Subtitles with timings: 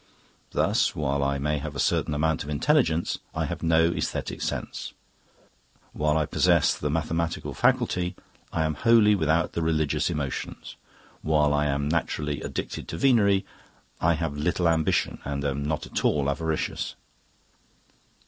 [0.49, 4.93] Thus, while I may have a certain amount of intelligence, I have no aesthetic sense;
[5.93, 8.15] while I possess the mathematical faculty,
[8.51, 10.75] I am wholly without the religious emotions;
[11.21, 13.45] while I am naturally addicted to venery,
[13.99, 16.95] I have little ambition and am not at all avaricious.